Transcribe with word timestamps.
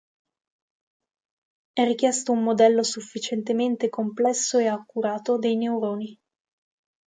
È 1.73 1.85
richiesto 1.85 2.31
un 2.31 2.41
modello 2.41 2.81
sufficientemente 2.81 3.89
complesso 3.91 4.57
e 4.57 4.65
accurato 4.65 5.37
dei 5.37 5.55
neuroni. 5.55 6.19